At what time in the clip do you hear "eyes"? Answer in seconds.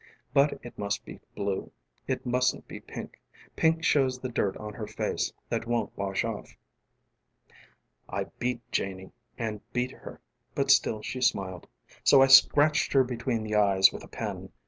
13.53-13.91